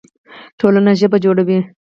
[0.59, 1.59] ټولنه ژبه جوړوي.